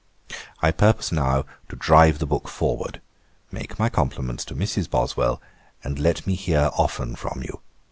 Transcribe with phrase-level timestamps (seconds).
[0.63, 3.01] 'I purpose now to drive the book forward.
[3.51, 4.89] Make my compliments to Mrs.
[4.89, 5.39] Boswell,
[5.83, 7.61] and let me hear often from you.